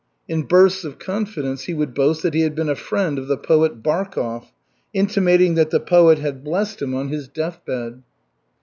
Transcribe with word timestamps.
In 0.27 0.41
bursts 0.47 0.83
of 0.83 0.97
confidence 0.97 1.65
he 1.65 1.75
would 1.75 1.93
boast 1.93 2.23
that 2.23 2.33
he 2.33 2.41
had 2.41 2.55
been 2.55 2.69
a 2.69 2.75
friend 2.75 3.19
of 3.19 3.27
the 3.27 3.37
poet 3.37 3.83
Barkov, 3.83 4.47
intimating 4.95 5.53
that 5.53 5.69
the 5.69 5.79
poet 5.79 6.17
had 6.17 6.43
blessed 6.43 6.81
him 6.81 6.95
on 6.95 7.09
his 7.09 7.27
deathbed. 7.27 8.01